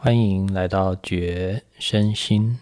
[0.00, 2.56] 欢迎来到觉身心，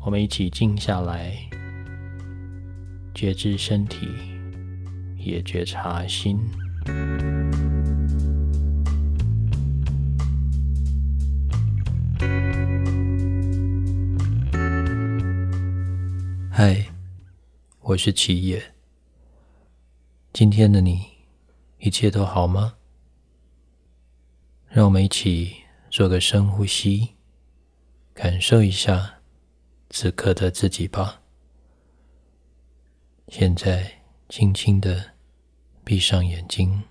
[0.00, 1.34] 我们一起静下来，
[3.14, 4.06] 觉知身体，
[5.16, 6.38] 也觉察心。
[16.50, 16.84] 嗨，
[17.80, 18.62] 我是齐野。
[20.34, 21.13] 今天的你，
[21.84, 22.76] 一切都好吗？
[24.68, 25.54] 让我们一起
[25.90, 27.10] 做个深呼吸，
[28.14, 29.20] 感受一下
[29.90, 31.20] 此刻的自己吧。
[33.28, 34.00] 现在，
[34.30, 35.12] 轻轻的
[35.84, 36.84] 闭上眼睛。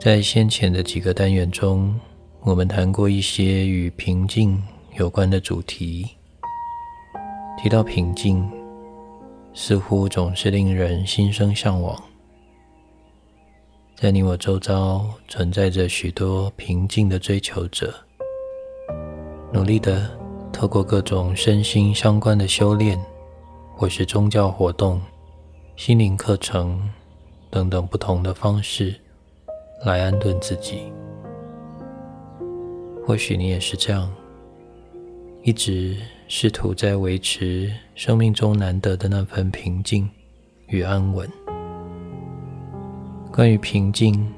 [0.00, 1.94] 在先前的几个单元中，
[2.40, 4.58] 我们谈过一些与平静
[4.96, 6.08] 有关的主题。
[7.62, 8.50] 提到平静，
[9.52, 12.02] 似乎总是令人心生向往。
[13.94, 17.92] 在你我周遭，存在着许多平静的追求者，
[19.52, 20.10] 努力的
[20.50, 22.98] 透过各种身心相关的修炼，
[23.76, 24.98] 或是宗教活动、
[25.76, 26.88] 心灵课程
[27.50, 28.98] 等等不同的方式。
[29.84, 30.92] 来安顿自己。
[33.06, 34.12] 或许你也是这样，
[35.42, 35.96] 一直
[36.28, 40.08] 试图在维持生命中难得的那份平静
[40.68, 41.28] 与安稳。
[43.32, 44.30] 关于平静，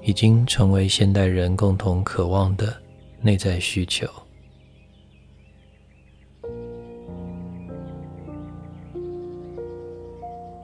[0.00, 2.74] 已经成为现代人共同渴望的
[3.20, 4.06] 内在需求。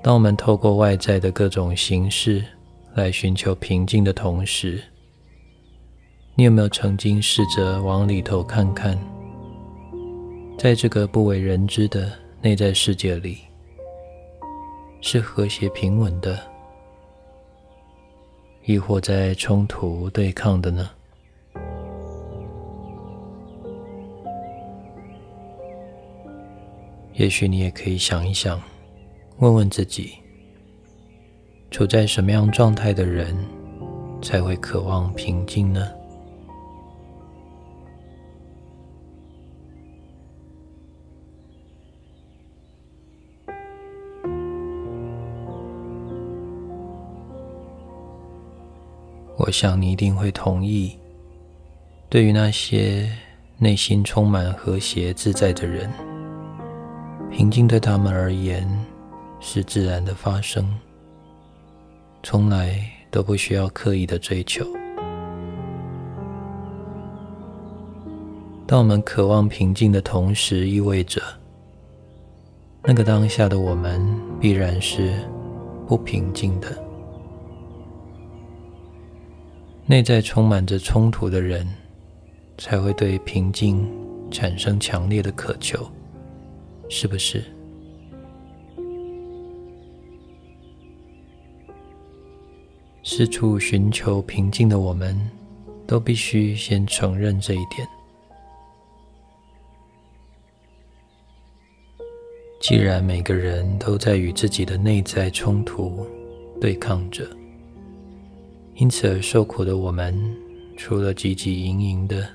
[0.03, 2.44] 当我们透过外在的各种形式，
[2.94, 4.81] 来寻求平静的同时，
[6.37, 8.97] 你有没有曾经试着往里头看看，
[10.56, 13.38] 在这个不为人知的内在世界里，
[15.00, 16.38] 是和谐平稳的，
[18.65, 20.88] 亦或在冲突对抗的呢？
[27.15, 28.62] 也许你也可以想一想，
[29.38, 30.24] 问问自己。
[31.75, 33.37] 处在什么样状态的人
[34.23, 35.91] 才会渴望平静呢？
[49.37, 50.97] 我想你一定会同意，
[52.09, 53.11] 对于那些
[53.59, 55.91] 内心充满和谐自在的人，
[57.33, 58.65] 平静对他们而言
[59.41, 60.65] 是自然的发生。
[62.27, 64.67] 从来都不需要刻意的追求。
[68.67, 71.21] 当我们渴望平静的同时，意味着
[72.83, 74.03] 那个当下的我们
[74.41, 75.12] 必然是
[75.87, 76.69] 不平静的。
[79.85, 81.69] 内在充满着冲突的人，
[82.56, 83.87] 才会对平静
[84.31, 85.87] 产生强烈的渴求，
[86.89, 87.45] 是不是？
[93.16, 95.16] 四处寻求平静的我们，
[95.86, 97.86] 都必须先承认这一点。
[102.60, 106.04] 既然每个人都在与自己的内在冲突
[106.60, 107.25] 对抗着，
[108.75, 110.36] 因此而受苦的我们，
[110.76, 112.28] 除了汲汲营营的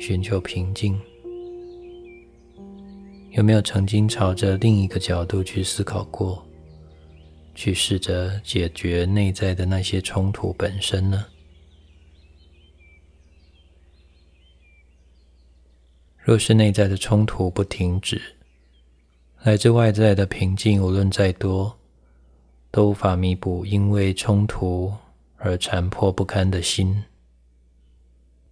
[0.00, 1.00] 寻求平静，
[3.30, 6.44] 有没有曾经朝着另一个角度去思考过？
[7.56, 11.26] 去试着解决内在的那些冲突本身呢？
[16.18, 18.20] 若是内在的冲突不停止，
[19.42, 21.78] 来自外在的平静无论再多，
[22.70, 24.92] 都无法弥补因为冲突
[25.38, 27.04] 而残破不堪的心，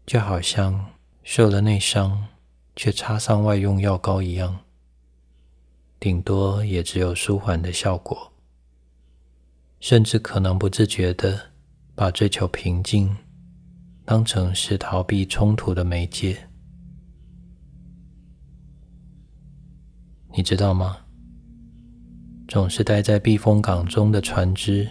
[0.06, 0.92] 就好像
[1.22, 2.28] 受了内伤
[2.74, 4.60] 却擦上外用药膏一样，
[6.00, 8.30] 顶多也只有舒缓的效果。
[9.84, 11.38] 甚至可能不自觉的
[11.94, 13.14] 把追求平静
[14.06, 16.38] 当成是逃避冲突的媒介，
[20.34, 20.96] 你知道吗？
[22.48, 24.88] 总是待在避风港中的船只，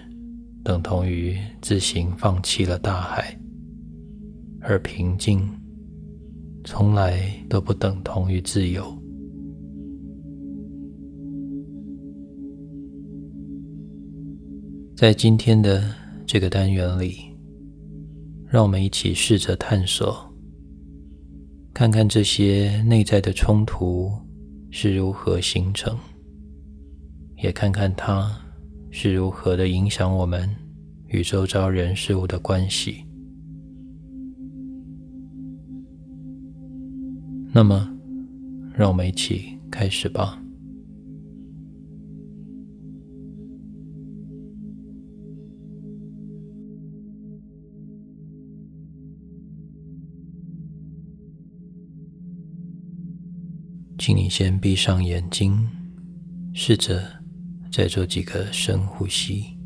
[0.63, 3.36] 等同于自行放弃了大海，
[4.62, 5.60] 而平静，
[6.66, 7.19] 从来
[7.50, 9.02] 都不等同于自由。
[15.03, 15.83] 在今天的
[16.25, 17.25] 这个单元里，
[18.47, 20.33] 让我们一起试着探索，
[21.73, 24.09] 看看这些内在的冲突
[24.71, 26.00] 是如何形成，
[27.35, 28.31] 也看看它
[28.91, 30.50] 是如何的影响我们
[31.07, 33.03] 与周遭人事物的关系。
[37.51, 37.94] 那么，
[38.73, 40.43] 让我们一起开始吧。
[54.05, 55.65] 请你先闭上眼睛，
[56.53, 57.01] 试着
[57.71, 59.57] 再做几个深呼吸。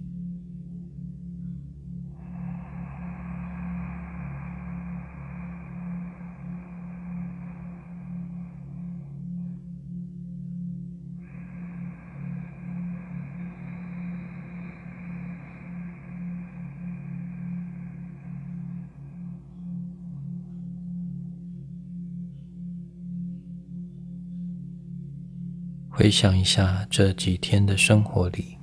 [26.00, 28.60] 回想一下这几天的生活里，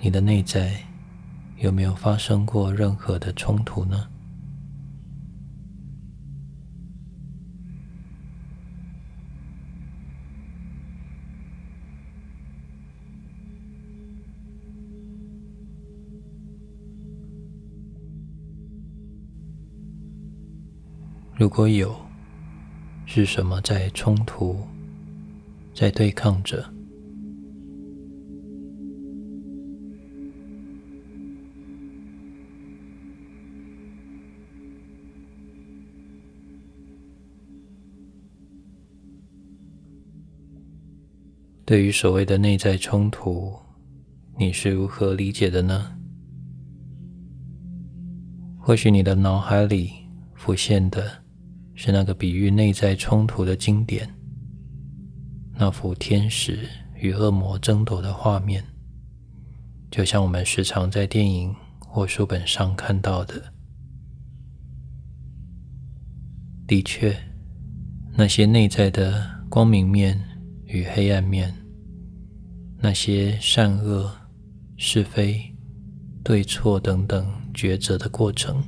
[0.00, 0.74] 你的内在
[1.58, 4.08] 有没有发生过任何的冲突呢？
[21.36, 21.94] 如果有，
[23.06, 24.66] 是什么在冲突？
[25.78, 26.68] 在对抗着。
[41.64, 43.56] 对于所谓的内在冲突，
[44.36, 45.96] 你是如何理解的呢？
[48.58, 49.92] 或许你的脑海里
[50.34, 51.22] 浮现的
[51.76, 54.17] 是那个比喻内在冲突的经典。
[55.60, 58.64] 那幅天使与恶魔争夺的画面，
[59.90, 63.52] 就像我们时常在电影或书本上看到的。
[66.64, 67.16] 的确，
[68.16, 70.16] 那些内在的光明面
[70.66, 71.52] 与黑暗面，
[72.78, 74.08] 那些善恶、
[74.76, 75.42] 是非、
[76.22, 78.62] 对错等等抉择的过程，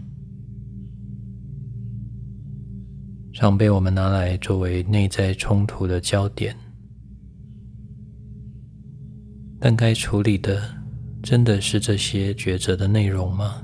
[3.33, 6.57] 常被我们拿来作为内在冲突的焦点。
[9.63, 10.63] 但该处理的
[11.23, 13.63] 真的是这些抉择的内容吗？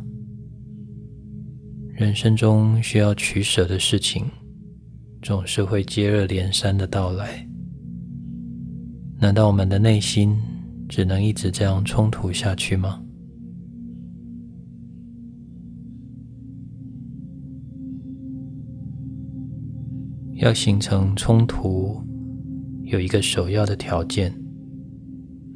[1.94, 4.26] 人生中需要取舍的事情，
[5.22, 7.48] 总是会接二连三的到来。
[9.18, 10.36] 难道我们的内心
[10.86, 13.02] 只能一直这样冲突下去吗？
[20.34, 22.04] 要形成冲突，
[22.82, 24.30] 有一个首要的条件。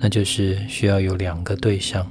[0.01, 2.11] 那就是需要有两个对象，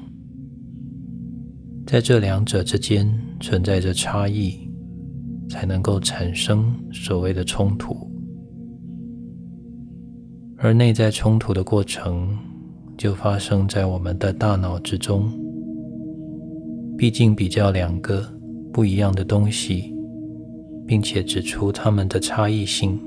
[1.87, 4.69] 在这两者之间存在着差异，
[5.49, 8.07] 才能够产生所谓的冲突。
[10.57, 12.37] 而内在冲突的过程，
[12.95, 15.27] 就发生在我们的大脑之中。
[16.95, 18.21] 毕竟比较两个
[18.71, 19.95] 不一样的东西，
[20.85, 22.99] 并且指出它们的差异性，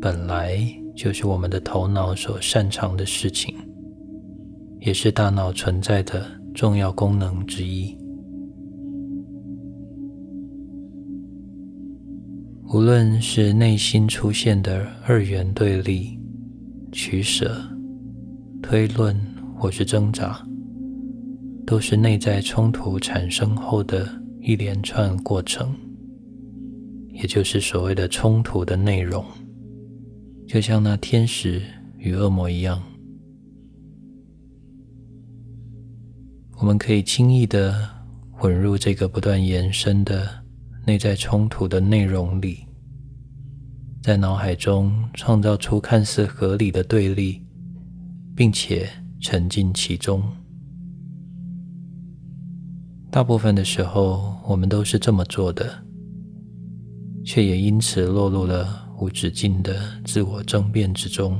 [0.00, 0.56] 本来
[0.94, 3.54] 就是我们的头脑所擅长的事情。
[4.86, 6.24] 也是大脑存在的
[6.54, 7.92] 重要功能之一。
[12.68, 16.16] 无论是内心出现的二元对立、
[16.92, 17.60] 取舍、
[18.62, 19.20] 推论，
[19.56, 20.40] 或是挣扎，
[21.66, 24.08] 都是内在冲突产生后的
[24.40, 25.74] 一连串过程，
[27.08, 29.24] 也就是所谓的冲突的内容。
[30.46, 31.60] 就像那天使
[31.98, 32.80] 与恶魔一样。
[36.58, 37.88] 我们可以轻易的
[38.32, 40.26] 混入这个不断延伸的
[40.86, 42.66] 内在冲突的内容里，
[44.02, 47.42] 在脑海中创造出看似合理的对立，
[48.34, 48.88] 并且
[49.20, 50.22] 沉浸其中。
[53.10, 55.84] 大部分的时候，我们都是这么做的，
[57.22, 61.38] 却也因此落入了无止境的自我争辩之中。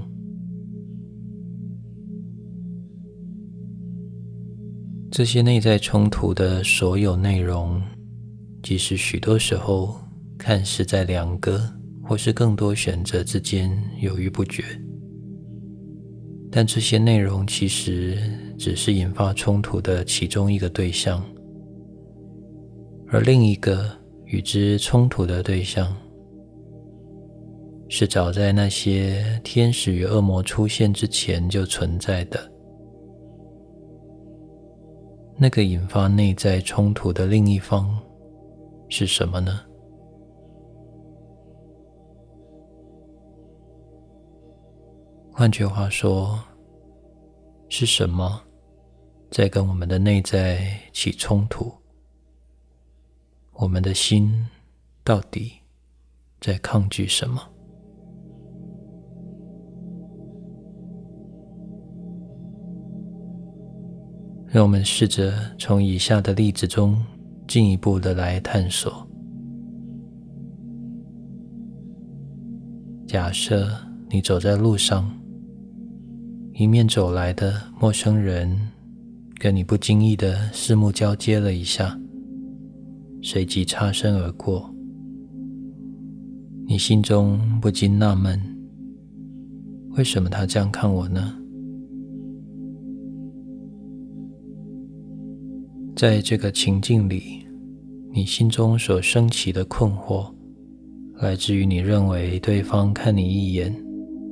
[5.17, 7.83] 这些内在冲突的所有内容，
[8.63, 9.97] 即使许多时候
[10.37, 11.59] 看似在两个
[12.05, 14.63] 或是更多选择之间犹豫不决，
[16.53, 18.19] 但这些内容其实
[18.59, 21.25] 只是引发冲突的其中一个对象，
[23.09, 23.91] 而另一个
[24.27, 25.97] 与之冲突的对象，
[27.89, 32.53] 是早在那些天使与恶魔出现之前就存在的。
[35.39, 37.95] 那个引发内在冲突的另一方
[38.89, 39.61] 是什么呢？
[45.31, 46.43] 换句话说，
[47.69, 48.43] 是什么
[49.31, 51.71] 在跟我们的内在起冲突？
[53.53, 54.49] 我们的心
[55.05, 55.53] 到底
[56.41, 57.47] 在抗拒什么？
[64.57, 66.97] 让我们试着从以下的例子中
[67.47, 69.07] 进一步的来探索。
[73.07, 73.69] 假设
[74.09, 75.15] 你走在路上，
[76.55, 78.59] 迎面走来的陌生人
[79.35, 81.95] 跟你不经意的四目交接了一下，
[83.21, 84.75] 随即擦身而过，
[86.67, 88.41] 你心中不禁纳闷：
[89.99, 91.37] 为什么他这样看我呢？
[95.97, 97.43] 在这个情境里，
[98.13, 100.31] 你心中所升起的困惑，
[101.15, 103.75] 来自于你认为对方看你一眼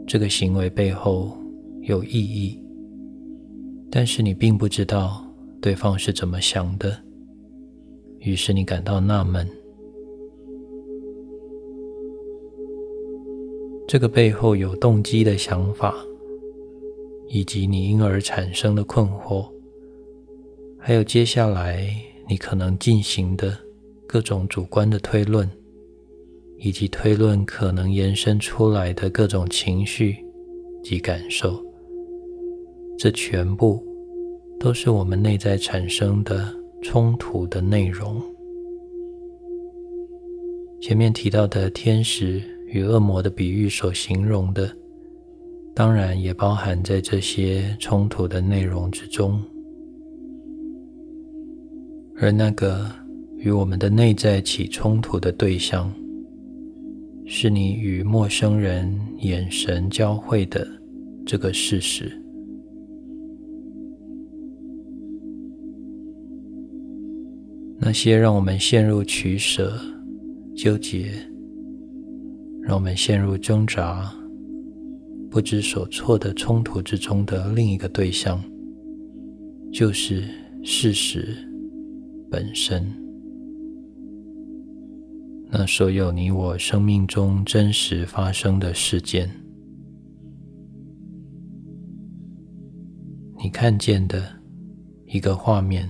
[0.06, 1.34] 这个行为背后
[1.80, 2.62] 有意义，
[3.90, 5.24] 但是你并不知道
[5.62, 6.94] 对方是怎么想的，
[8.18, 9.48] 于是你感到纳闷。
[13.88, 15.94] 这个背后有动机的想法，
[17.28, 19.53] 以及你因而产生的困惑。
[20.86, 21.88] 还有接下来
[22.28, 23.56] 你可能进行的
[24.06, 25.50] 各种主观的推论，
[26.58, 30.14] 以及推论可能延伸出来的各种情绪
[30.82, 31.58] 及感受，
[32.98, 33.82] 这全部
[34.60, 38.20] 都是我们内在产生的冲突的内容。
[40.82, 44.70] 前面提到的天使与恶魔的比喻所形容的，
[45.74, 49.42] 当然也包含在这些冲突的内容之中。
[52.16, 52.90] 而那个
[53.38, 55.92] 与我们的内在起冲突的对象，
[57.26, 60.66] 是你与陌生人眼神交汇的
[61.26, 62.10] 这个事实。
[67.78, 69.78] 那些让我们陷入取舍、
[70.56, 71.10] 纠结，
[72.62, 74.10] 让我们陷入挣扎、
[75.28, 78.42] 不知所措的冲突之中的另一个对象，
[79.72, 80.22] 就是
[80.62, 81.36] 事实。
[82.34, 82.84] 本身，
[85.52, 89.30] 那所有你我生命中真实发生的事件，
[93.38, 94.28] 你看见的
[95.06, 95.88] 一个画面，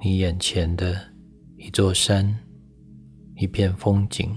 [0.00, 0.96] 你眼前的
[1.56, 2.32] 一座山，
[3.34, 4.30] 一片风景，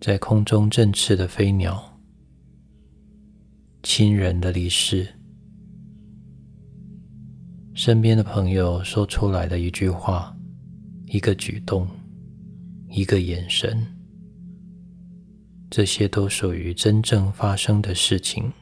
[0.00, 2.00] 在空中振翅的飞鸟，
[3.82, 5.17] 亲人的离世。
[7.78, 10.36] 身边的朋友说出来的一句话、
[11.06, 11.88] 一个举动、
[12.88, 13.86] 一个眼神，
[15.70, 18.52] 这些都属于真正发生的事情，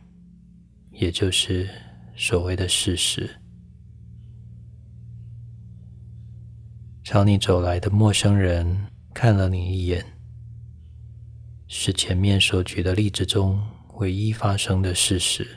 [0.90, 1.66] 也就是
[2.14, 3.26] 所谓的事实。
[7.02, 10.04] 朝你走来的陌生人看了你一眼，
[11.68, 13.58] 是前面所举的例子中
[13.94, 15.48] 唯一发生的事实。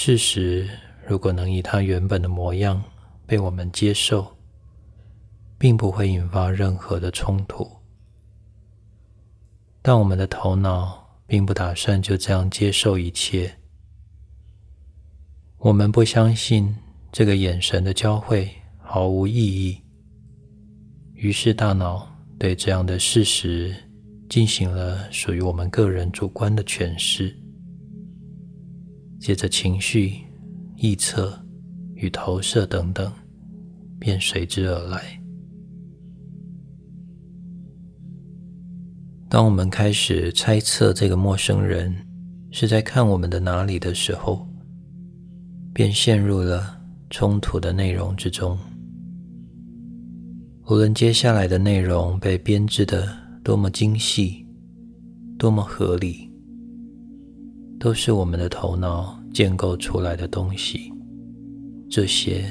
[0.00, 0.64] 事实
[1.04, 2.80] 如果能以它原本的模样
[3.26, 4.36] 被我们接受，
[5.58, 7.68] 并不会引发任何的冲突。
[9.82, 13.52] 但我们的头脑并不打算就这样接受一切。
[15.56, 16.72] 我们不相信
[17.10, 19.82] 这个眼神的交汇毫无意义，
[21.14, 23.74] 于是大脑对这样的事实
[24.28, 27.36] 进行了属于我们个人主观的诠释。
[29.18, 30.12] 接着，情绪、
[30.76, 31.38] 臆测
[31.94, 33.12] 与投射等等，
[33.98, 35.20] 便随之而来。
[39.28, 41.94] 当我们开始猜测这个陌生人
[42.50, 44.46] 是在看我们的哪里的时候，
[45.74, 48.56] 便陷入了冲突的内容之中。
[50.66, 53.08] 无论接下来的内容被编织的
[53.42, 54.46] 多么精细、
[55.38, 56.27] 多么合理。
[57.78, 60.92] 都是我们的头脑建构出来的东西，
[61.88, 62.44] 这些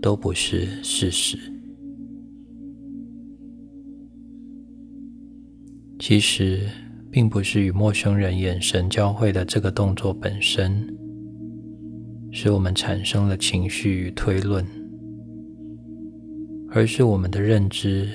[0.00, 1.36] 都不是事实。
[5.98, 6.68] 其实，
[7.10, 10.86] 并不是与陌生人眼神交汇的这个动作本身，
[12.30, 14.64] 使我们产生了情绪与推论，
[16.70, 18.08] 而是我们的认知，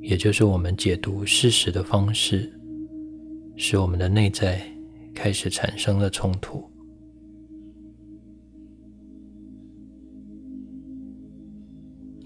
[0.00, 2.50] 也就是我们解读事实的方式，
[3.56, 4.62] 使我们的内在
[5.14, 6.68] 开始产生了冲突。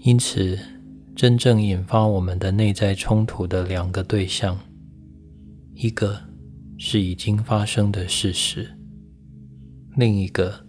[0.01, 0.57] 因此，
[1.15, 4.57] 真正引发我们的内在冲突的两个对象，
[5.73, 6.19] 一个
[6.77, 8.69] 是已经发生的事实，
[9.97, 10.65] 另一个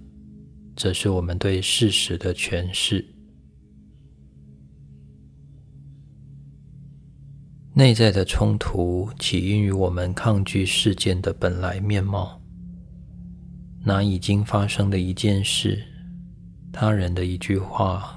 [0.77, 3.05] 则是我们对事实的诠释。
[7.75, 12.41] 内在的冲突起因于我们抗拒事件的本来面貌，
[13.85, 15.83] 拿已经发生的一件事、
[16.73, 18.17] 他人的一句话。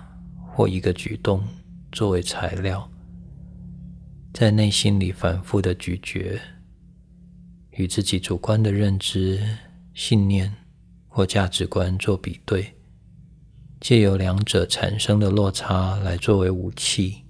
[0.56, 1.44] 或一个举动
[1.92, 2.88] 作为材料，
[4.32, 6.40] 在内心里反复的咀嚼，
[7.72, 9.42] 与自己主观的认知、
[9.96, 10.54] 信念
[11.08, 12.72] 或价值观做比对，
[13.82, 17.24] 借由两者产生的落差来作为武器，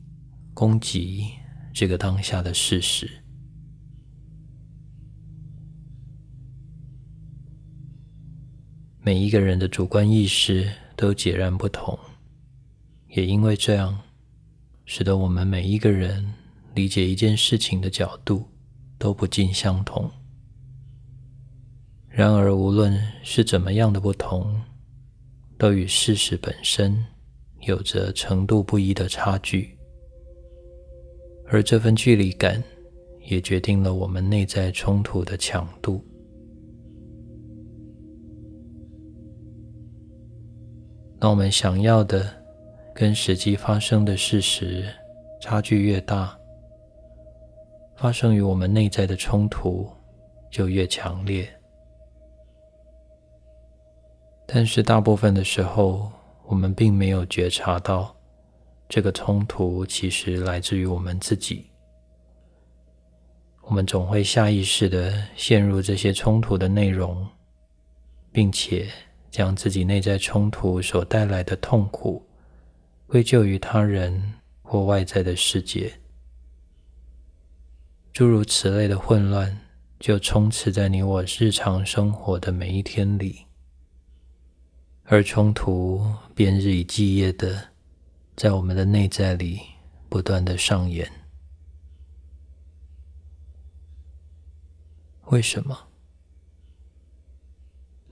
[0.54, 1.30] 攻击
[1.74, 3.10] 这个当下的事实。
[9.02, 11.98] 每一个人的主观意识都截然不同。
[13.10, 14.00] 也因为这样，
[14.86, 16.34] 使得我们每一个人
[16.74, 18.44] 理解一件事情的角度
[18.98, 20.10] 都不尽相同。
[22.10, 24.60] 然而，无论是怎么样的不同，
[25.60, 27.06] 都与事实本身
[27.62, 29.78] 有着程度不一的差距，
[31.54, 32.62] 而这份距离感
[33.22, 36.04] 也决定了我们内在冲突的强度。
[41.20, 42.44] 那我们想要的。
[42.96, 44.86] 跟实际发生的事实
[45.42, 46.38] 差距越大，
[47.96, 49.90] 发生于我们内在的冲突
[50.52, 51.50] 就越强烈。
[54.46, 56.12] 但是大部分的时候，
[56.46, 58.16] 我们并没有觉察到
[58.94, 61.66] 这个冲突其实来自于我们自己。
[63.64, 67.28] 我们总会下意识的陷入这些冲突的内容，
[68.32, 68.88] 并且
[69.32, 72.24] 将自己内在冲突所带来的痛苦。
[73.08, 75.92] 归咎于他人或外在的世界，
[78.12, 79.60] 诸如此类的混乱，
[80.00, 83.48] 就充斥在你我日常生活的每一天里，
[85.06, 86.00] 而冲突
[86.36, 87.73] 便日以继夜的
[88.36, 89.62] 在我们的内在里
[90.10, 91.10] 不断的上演。
[95.28, 95.78] 为什么？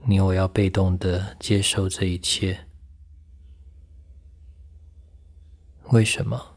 [0.04, 2.66] 你我要被动的接受这一切？
[5.90, 6.56] 为什么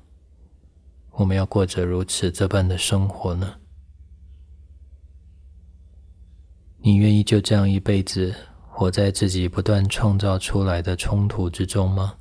[1.11, 3.59] 我们要过着如此这般的生活呢？
[6.77, 8.33] 你愿意就这样一辈子
[8.69, 12.17] 活在自己不断创造出来的冲突之中吗？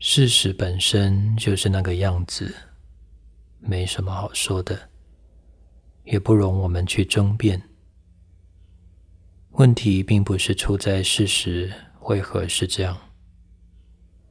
[0.00, 2.54] 事实本身就是那个样子，
[3.58, 4.78] 没什么好说的，
[6.04, 7.60] 也不容我们去争辩。
[9.52, 12.96] 问题并不是出在事实为何是这样，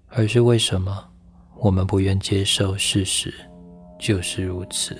[0.07, 1.11] 而是为什么
[1.57, 3.33] 我们不愿接受事实
[3.99, 4.97] 就是如此。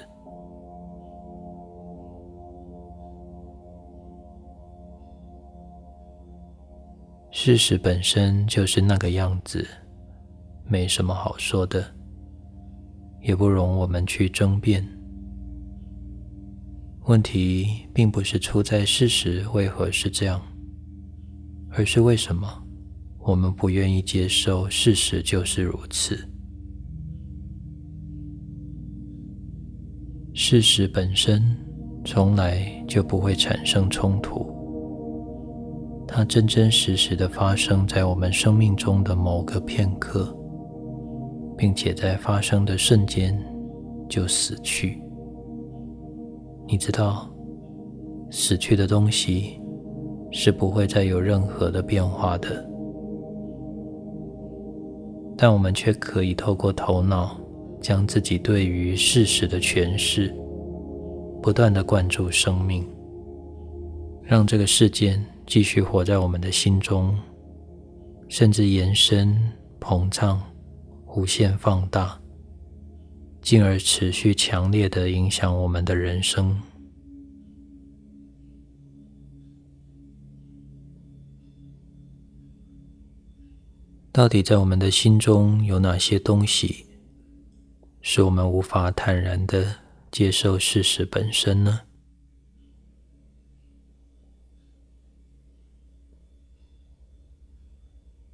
[7.32, 9.66] 事实本身就是那个样子，
[10.70, 11.86] 没什么好说的，
[13.22, 14.86] 也不容我们去争辩。
[17.06, 20.42] 问题并不是出在事实为何是这样，
[21.72, 22.62] 而是为什么
[23.20, 26.18] 我们不愿意接受事实就是如此。
[30.34, 31.42] 事实本身
[32.06, 34.46] 从来就不会产生冲突，
[36.08, 40.37] 它真真实实的发生在我们生命中的某个片刻，
[41.58, 43.38] 并且在发生的瞬间
[44.08, 45.02] 就死去。
[46.68, 47.30] 你知道，
[48.30, 49.60] 死去的东西
[50.32, 52.70] 是不会再有任何的变化的，
[55.38, 57.38] 但我们却可以透过头脑，
[57.82, 60.34] 将自己对于事实的诠释，
[61.42, 62.86] 不断的灌注生命，
[64.22, 67.18] 让这个事件继续活在我们的心中，
[68.28, 69.34] 甚至延伸、
[69.80, 70.42] 膨胀、
[71.18, 72.22] 无限放大，
[73.42, 76.62] 进而持续强烈的影响我们的人生。
[84.12, 86.86] 到底在我们的心中有哪些东西，
[88.00, 89.78] 是我们无法坦然的
[90.12, 91.82] 接受事实本身呢？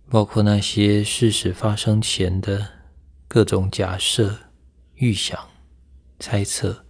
[0.10, 2.70] 包括那些事实发生前的
[3.34, 4.38] 各种假设、
[4.94, 5.50] 预想、
[6.20, 6.86] 猜测，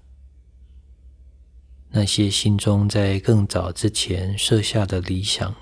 [1.92, 5.56] 那些心中在更早之前设下的理想、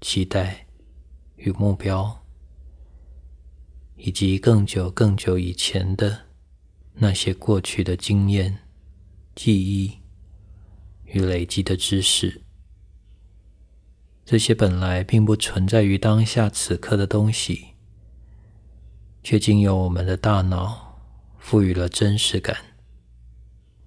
[0.00, 0.66] 期待
[1.36, 2.24] 与目标，
[3.94, 6.22] 以及更久、更久以前的
[6.94, 8.58] 那些过去的经验、
[9.36, 9.96] 记忆
[11.04, 12.42] 与累积的知识。
[14.24, 17.75] 这些本来并不存在于当下此刻的东西，
[19.28, 21.00] 却经由我们的大脑
[21.36, 22.56] 赋予了真实感，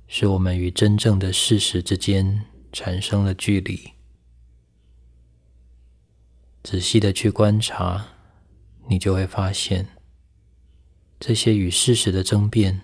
[0.05, 2.41] 使我们与真正的事实之间
[2.73, 3.91] 产生了距离。
[6.61, 8.07] 仔细的去观察，
[8.89, 9.87] 你就会发现，
[11.21, 12.81] 这些与事实的争辩，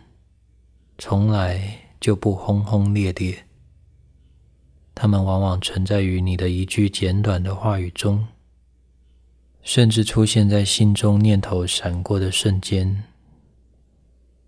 [0.98, 3.46] 从来就不轰轰烈烈。
[4.94, 8.26] 他们往往存在于你的一句简短的话语中，
[9.66, 13.04] 甚至出现在心中念头闪过的瞬间，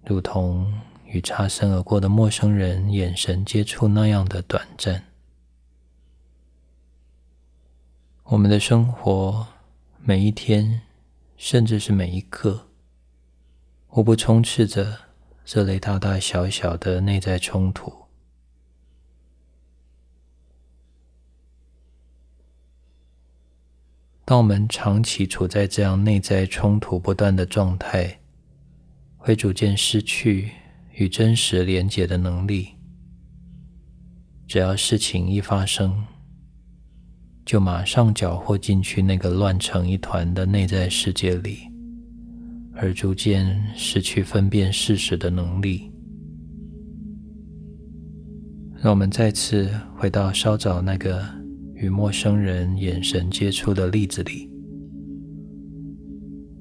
[0.06, 0.72] 如同
[1.08, 5.04] 与擦身而过的陌生人眼神接触那样的短暂。
[8.26, 9.48] 我们的生活
[10.04, 10.84] 每一天，
[11.36, 12.68] 甚至是每一刻，
[13.90, 15.00] 无不充斥着
[15.44, 18.07] 这类大大小小的内在冲突。
[24.28, 28.20] 当我们长期处在这样内在冲突不断的状态，
[29.16, 30.52] 会逐渐失去
[30.96, 32.68] 与真实连结的能力。
[34.46, 36.04] 只要事情一发生，
[37.46, 41.60] 就马上搅和进去那个乱成一团的内在世界里，
[42.76, 45.90] 而逐渐失去分辨事实的能力。
[48.76, 51.47] 让我们再次回到稍早那个。
[51.78, 54.50] 与陌生人眼神接触的例子里，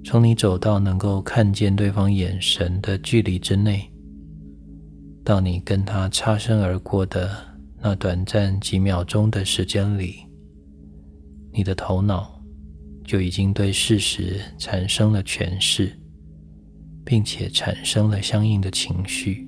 [0.05, 3.91] 从你走到能够看见对方眼神的距离之内，
[5.25, 7.35] 到你跟他擦身而过的
[7.81, 10.17] 那短暂几秒钟的时间里，
[11.53, 12.39] 你的头脑
[13.03, 15.91] 就已经对事实产生了诠释，
[17.05, 19.46] 并且产生了相应的情绪。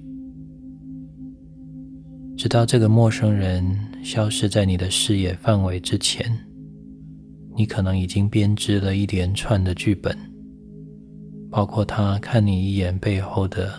[2.39, 6.25] 直到这个陌生人消失在你的视野范围之前，
[7.57, 10.17] 你可能已经编织了一连串的剧本，
[11.51, 13.75] 包括他看你一眼背后的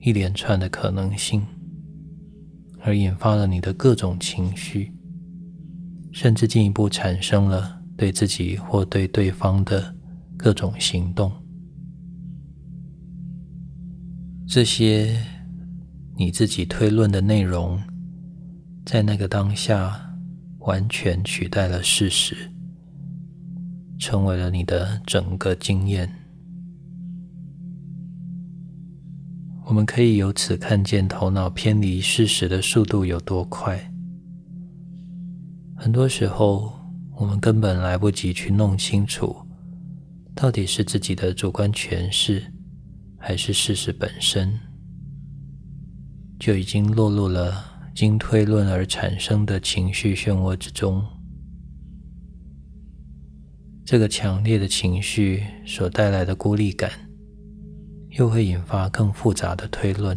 [0.00, 1.46] 一连串的可能性，
[2.80, 4.92] 而引发了你的各种情绪，
[6.10, 9.94] 甚至进一步产生了对自己或对对方的
[10.36, 11.30] 各种行动。
[14.48, 15.16] 这些
[16.16, 17.80] 你自己推论的内容。
[18.84, 20.14] 在那个当下，
[20.58, 22.36] 完全取代了事实，
[23.98, 26.12] 成为了你的整个经验。
[29.64, 33.92] 我们可以由此看见头脑偏离事实的速度有多快。
[35.76, 36.72] 很多时候，
[37.16, 39.34] 我们根本来不及去弄清楚，
[40.34, 42.42] 到底是自己的主观诠释，
[43.16, 44.58] 还是事实本身，
[46.38, 47.71] 就已经落入了。
[47.94, 51.04] 经推论而产生的情绪漩涡之中，
[53.84, 56.90] 这个强烈的情绪所带来的孤立感，
[58.18, 60.16] 又会引发更复杂的推论，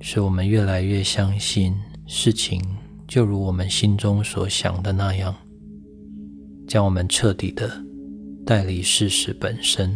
[0.00, 1.74] 使我们越来越相信
[2.06, 2.62] 事情
[3.06, 5.34] 就如我们心中所想的那样，
[6.66, 7.70] 将我们彻底的
[8.44, 9.90] 带离事实本身。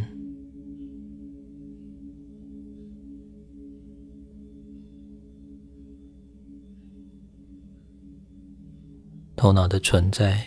[9.34, 10.40] 头脑的存在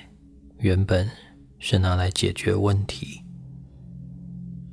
[0.59, 1.09] 原本
[1.59, 3.21] 是拿来解决问题，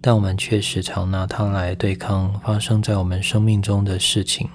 [0.00, 4.48] 但我们却时常拿它来对抗发生在我们生命中的事情。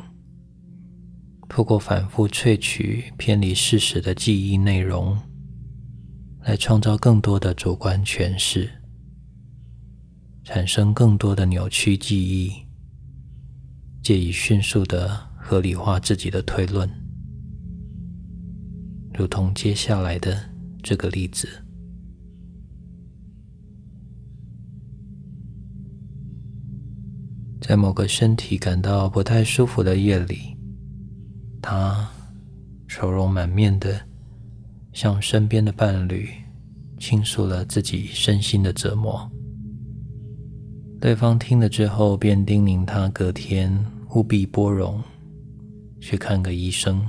[1.49, 5.17] 透过反复萃取偏离事实的记忆内容，
[6.43, 8.69] 来创造更多的主观诠释，
[10.43, 12.51] 产生更多的扭曲记忆，
[14.03, 17.06] 借以迅速的合理化自己的推论。
[19.17, 20.37] 如同接下来的
[20.83, 21.47] 这个例子，
[27.59, 30.55] 在某个身体感到不太舒服的夜里，
[31.59, 32.07] 他
[32.87, 33.99] 愁容满面的
[34.93, 36.29] 向身边的伴侣
[36.99, 39.27] 倾诉了自己身心的折磨。
[41.01, 45.01] 对方听了之后，便叮咛他隔天务必拨冗
[45.99, 47.03] 去看个医生，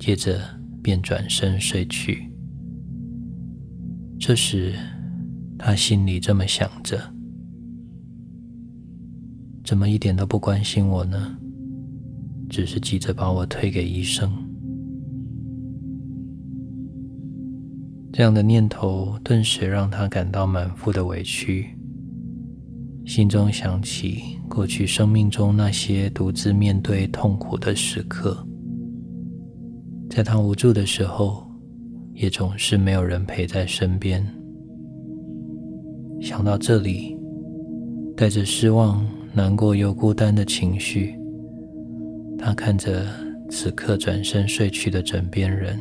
[0.00, 0.40] 接着
[0.88, 2.32] 便转身睡去。
[4.18, 4.72] 这时，
[5.58, 6.98] 他心里这么想着：
[9.62, 11.36] 怎么一点都不关心我呢？
[12.48, 14.32] 只是急着把我推给医生。
[18.10, 21.66] 这样的念头顿时让他感到满腹的委屈。
[23.04, 28.47] 心中想起过去生命中那些独自面对痛苦的时刻，
[30.08, 31.46] 在他无助的时候，
[32.14, 34.26] 也总是没有人陪在身边。
[36.20, 37.16] 想到这里，
[38.16, 41.14] 带着失望、难过又孤单的情绪，
[42.38, 43.06] 他看着
[43.48, 45.78] 此刻转身睡去的枕边人，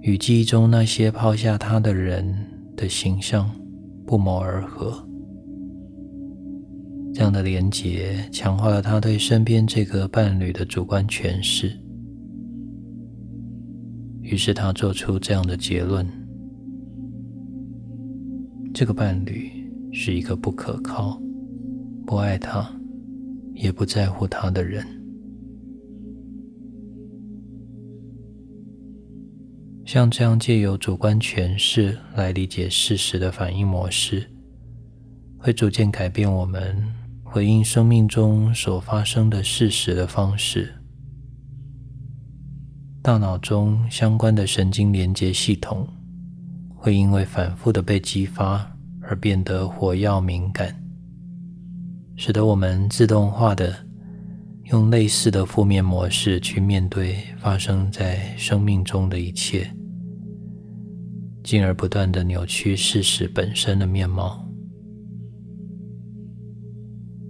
[0.00, 2.34] 与记忆中那些抛下他的人
[2.74, 3.48] 的形象
[4.06, 5.06] 不谋而合。
[7.12, 11.70] 这样的连结强化了他对身边这个伴侣的主观诠释，
[14.24, 16.06] 于是他做出这样的结论：
[18.72, 19.50] 这个伴侣
[19.92, 21.20] 是一个不可靠、
[22.06, 22.68] 不爱他、
[23.52, 24.82] 也不在乎他的人。
[29.84, 34.26] 像这样借由主观诠释来理解事实的反应模式，
[35.36, 36.82] 会逐渐改变我们。
[37.22, 40.72] 回应生命中所发生的事实的方式，
[43.04, 45.86] 大脑中相关的神经连接系统
[46.74, 48.66] 会因为反复的被激发
[49.02, 50.74] 而变得活跃敏感，
[52.16, 53.76] 使得我们自动化的
[54.70, 59.70] 用类似的负面模式去面对发生在生命中的一切，
[61.42, 64.48] 进而不断的扭曲事实本身的面貌。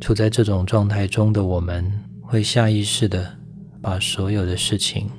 [0.00, 3.36] 处在这种状态中的我们，会下意识的
[3.82, 5.10] 把所有的事情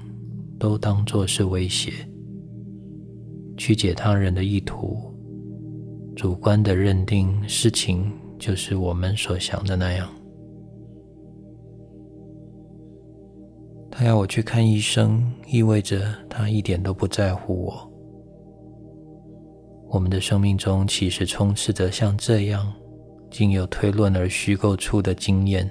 [0.66, 1.92] 都当作是威胁，
[3.56, 4.98] 曲解他人的意图，
[6.16, 10.10] 主观的认定事情就是我们所想的那样。
[13.92, 17.92] 他要我去看医生，意味着他一点都不在乎我。
[19.90, 22.74] 我们的生命中其实充斥着像这样。
[23.30, 25.70] 经由推论而虚构出的经验，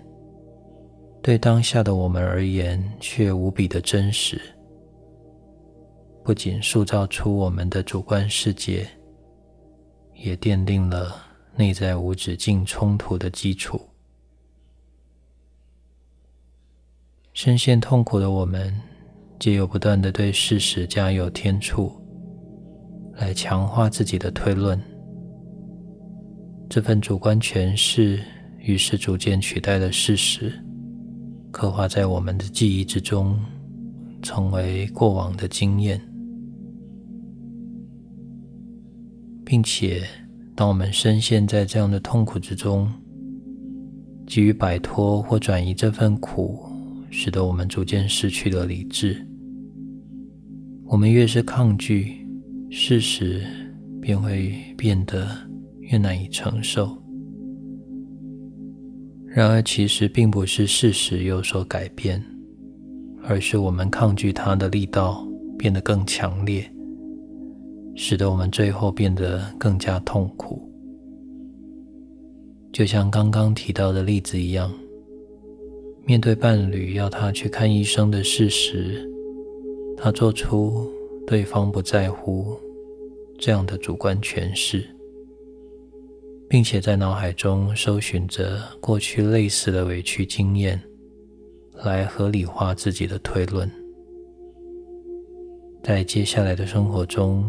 [1.20, 4.40] 对当下的我们而言却无比的真实。
[6.24, 8.88] 不仅塑造出我们的主观世界，
[10.14, 11.14] 也奠定了
[11.54, 13.78] 内在无止境冲突的基础。
[17.34, 18.74] 深陷痛苦的我们，
[19.38, 21.92] 借由不断的对事实加有添醋，
[23.16, 24.80] 来强化自己的推论。
[26.70, 28.18] 这份主观诠释，
[28.58, 30.58] 于是逐渐取代了事实，
[31.50, 33.38] 刻画在我们的记忆之中，
[34.22, 36.00] 成为过往的经验，
[39.44, 40.02] 并且，
[40.54, 42.90] 当我们深陷在这样的痛苦之中，
[44.26, 46.58] 急于摆脱或转移这份苦，
[47.10, 49.26] 使得我们逐渐失去了理智。
[50.86, 52.26] 我们越是抗拒
[52.70, 53.42] 事实，
[54.00, 55.28] 便会变得。
[55.90, 56.96] 越难以承受。
[59.26, 62.24] 然而，其实并不是事实有所改变，
[63.22, 65.28] 而是我们抗拒它的力道
[65.58, 66.72] 变得更强烈，
[67.96, 70.68] 使得我们最后变得更加痛苦。
[72.72, 74.72] 就像刚刚提到的例子一样，
[76.04, 79.08] 面对伴侣要他去看医生的事实，
[79.96, 80.90] 他做出
[81.26, 82.58] 对方不在乎
[83.38, 84.84] 这样的主观诠释。
[86.46, 90.80] 并且在脑海中搜寻着过去类似的委屈经验，
[91.82, 93.68] 来合理化自己的推论。
[95.82, 97.44] 在接下来的生活中，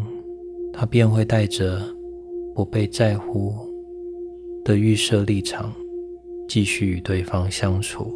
[0.78, 1.80] 他便会带着
[2.54, 3.54] 不被在乎
[4.62, 5.72] 的预设立场，
[6.46, 8.12] 继续与对方相处，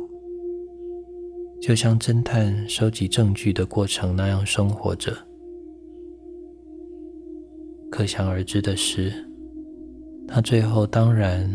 [1.61, 5.17] 就像侦探收集证据的过程那样生活着。
[7.91, 9.11] 可想而知的是。
[10.33, 11.51] 他最后当然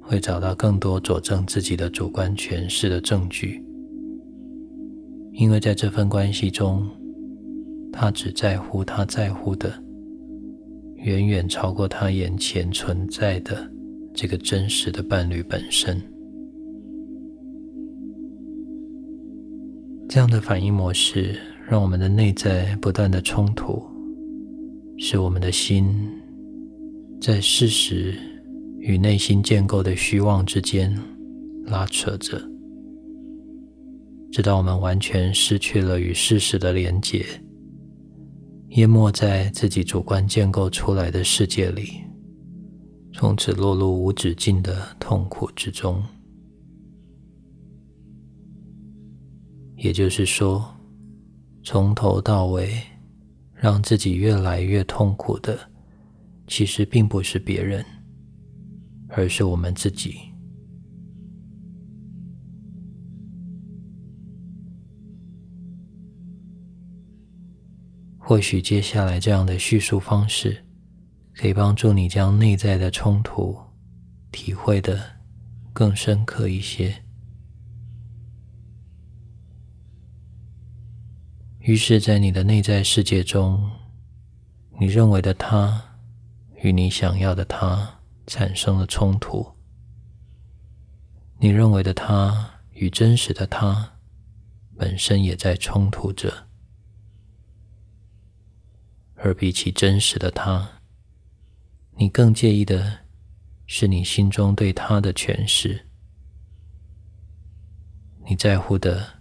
[0.00, 3.62] 会找到更多佐证自己的主观诠释的证据，
[5.32, 6.88] 因为在这份关系中，
[7.92, 9.83] 他只在乎他在乎的，
[11.04, 13.70] 远远超过他眼前存在的
[14.14, 16.00] 这个真实的伴侣本身。
[20.08, 21.38] 这样的反应模式，
[21.68, 23.82] 让我们的内在不断的冲突，
[24.96, 25.86] 使我们的心。
[27.20, 28.14] 在事实
[28.78, 30.94] 与内心建构的虚妄之间
[31.64, 32.40] 拉扯着，
[34.32, 37.24] 直到我们完全失去了与事实的连结，
[38.74, 42.00] 淹没在自己主观建构出来的世界里，
[43.12, 46.02] 从此落入无止境的痛苦之中。
[49.76, 50.64] 也就是说，
[51.62, 52.80] 从头到尾，
[53.52, 55.56] 让自己越来越痛苦的，
[56.48, 57.84] 其实并不是别人，
[59.08, 60.16] 而是我们自己。
[68.26, 70.64] 或许接下来这样的叙述方式，
[71.34, 73.54] 可以帮助你将内在的冲突
[74.32, 74.98] 体会的
[75.74, 77.04] 更深刻一些。
[81.58, 83.70] 于是，在你的内在世界中，
[84.80, 85.98] 你认为的他
[86.62, 89.46] 与你想要的他产生了冲突。
[91.38, 93.92] 你认为的他与真实的他
[94.78, 96.32] 本身也在冲突着，
[99.16, 100.80] 而比起真实的他，
[101.96, 103.00] 你更介意的
[103.66, 105.86] 是你心中对他的诠释。
[108.28, 109.14] 你在乎的。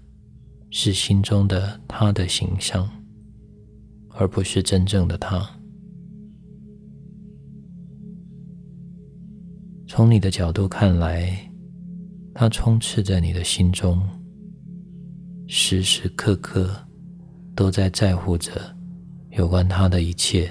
[0.75, 2.89] 是心中的他的形象，
[4.09, 5.47] 而不是真正的他。
[9.87, 11.47] 从你的角度看来，
[12.33, 14.01] 他充斥在你的心中，
[15.45, 16.75] 时时刻刻
[17.55, 18.75] 都在在乎着
[19.35, 20.49] 有关他的一切。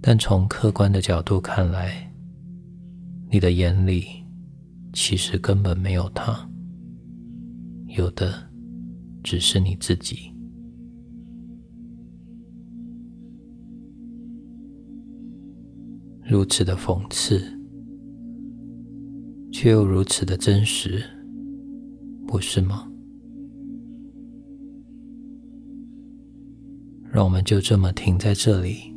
[0.00, 2.12] 但从客观的角度看来，
[3.30, 4.06] 你的眼里
[4.92, 6.48] 其实根本没有他。
[7.86, 8.34] 有的
[9.22, 10.32] 只是你自己，
[16.24, 17.40] 如此的讽刺，
[19.52, 21.02] 却又如此的真实，
[22.26, 22.90] 不是吗？
[27.14, 28.92] 让我们就这么停在这里。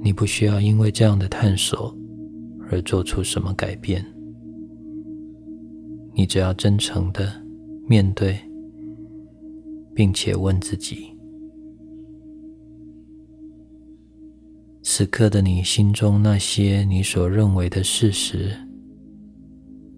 [0.00, 1.94] 你不需要因为这样的探索
[2.70, 4.02] 而做出什么改变。
[6.14, 7.30] 你只要真诚的
[7.86, 8.38] 面对，
[9.94, 11.14] 并且问自己：
[14.82, 18.50] 此刻的你心中那些你所认为的事实，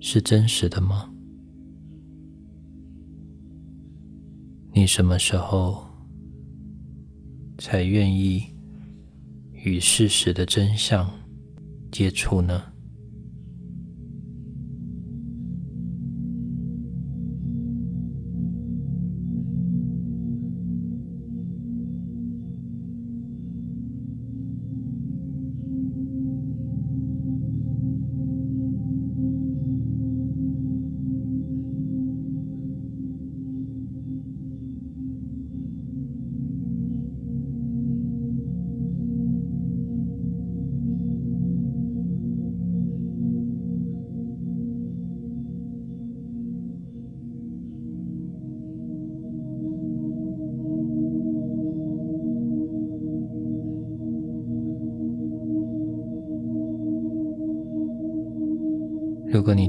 [0.00, 1.08] 是真实的吗？
[4.72, 5.86] 你什么时候
[7.58, 8.44] 才愿意
[9.52, 11.10] 与事实的真相
[11.90, 12.72] 接触呢？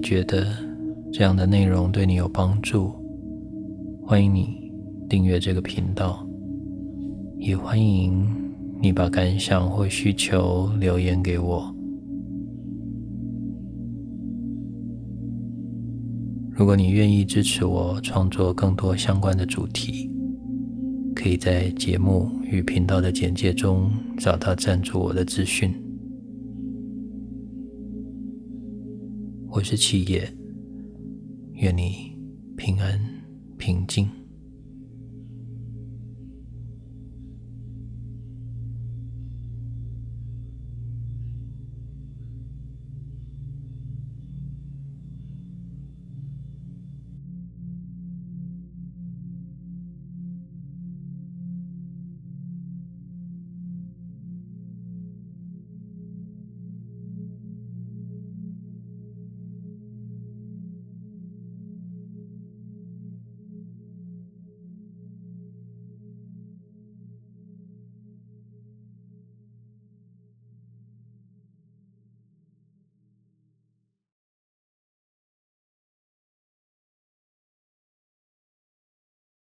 [0.01, 0.47] 觉得
[1.11, 2.93] 这样的内容对你有帮助，
[4.03, 4.71] 欢迎你
[5.07, 6.25] 订阅这个频道，
[7.37, 8.27] 也欢迎
[8.81, 11.73] 你把感想或需求留言给我。
[16.51, 20.11] 如果你愿意支持我创作更多相关的主题，
[21.15, 25.73] 可以在节目与频道的简介中找到赞助我的资讯。
[29.59, 30.33] 我是七爷，
[31.55, 32.17] 愿你
[32.55, 32.97] 平安
[33.57, 34.09] 平静。